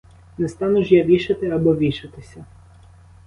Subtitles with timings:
[0.37, 2.45] Не стану ж я вішати або вішатися!